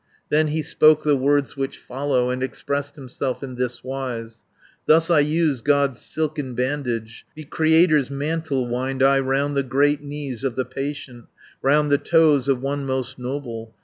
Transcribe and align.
Then 0.29 0.47
he 0.47 0.63
spoke 0.63 1.03
the 1.03 1.15
words 1.15 1.55
which 1.55 1.77
follow, 1.77 2.31
And 2.31 2.41
expressed 2.41 2.95
himself 2.95 3.43
in 3.43 3.53
this 3.53 3.83
wise: 3.83 4.45
"Thus 4.87 5.11
I 5.11 5.19
use 5.19 5.61
God's 5.61 6.01
silken 6.01 6.55
bandage, 6.55 7.23
The 7.35 7.43
Creator's 7.43 8.09
mantle 8.09 8.65
wind 8.67 9.03
I 9.03 9.19
540 9.19 9.21
Round 9.29 9.57
the 9.57 9.61
great 9.69 10.01
knees 10.01 10.43
of 10.43 10.55
the 10.55 10.65
patient, 10.65 11.25
Round 11.61 11.91
the 11.91 11.99
toes 11.99 12.47
of 12.47 12.63
one 12.63 12.83
most 12.83 13.19
noble. 13.19 13.75